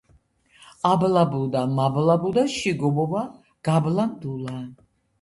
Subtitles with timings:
[0.91, 3.25] აბლაბუდა, მაბლაბუდა, შიგ ობობა
[3.71, 4.61] გაბლანდულა.